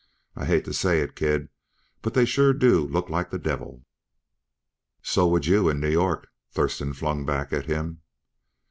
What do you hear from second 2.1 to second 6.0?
they sure do look like the devil." "So would you, in New